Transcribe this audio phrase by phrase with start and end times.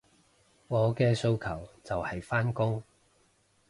[0.67, 2.81] 我嘅訴求就係返工